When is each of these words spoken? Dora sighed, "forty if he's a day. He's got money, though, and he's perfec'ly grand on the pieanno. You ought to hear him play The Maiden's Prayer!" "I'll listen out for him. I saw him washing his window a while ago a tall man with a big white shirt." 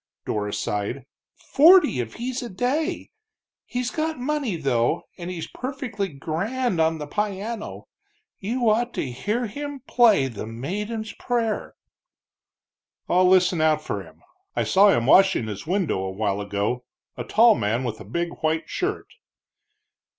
Dora 0.25 0.51
sighed, 0.51 1.05
"forty 1.35 1.99
if 1.99 2.15
he's 2.15 2.41
a 2.41 2.49
day. 2.49 3.11
He's 3.67 3.91
got 3.91 4.17
money, 4.17 4.55
though, 4.55 5.03
and 5.15 5.29
he's 5.29 5.45
perfec'ly 5.47 6.17
grand 6.19 6.81
on 6.81 6.97
the 6.97 7.05
pieanno. 7.05 7.83
You 8.39 8.67
ought 8.67 8.95
to 8.95 9.11
hear 9.11 9.45
him 9.45 9.81
play 9.81 10.27
The 10.27 10.47
Maiden's 10.47 11.13
Prayer!" 11.13 11.75
"I'll 13.07 13.27
listen 13.27 13.61
out 13.61 13.83
for 13.83 14.01
him. 14.01 14.23
I 14.55 14.63
saw 14.63 14.89
him 14.89 15.05
washing 15.05 15.45
his 15.45 15.67
window 15.67 15.99
a 15.99 16.09
while 16.09 16.41
ago 16.41 16.83
a 17.15 17.23
tall 17.23 17.53
man 17.53 17.83
with 17.83 17.99
a 17.99 18.03
big 18.03 18.29
white 18.41 18.67
shirt." 18.67 19.05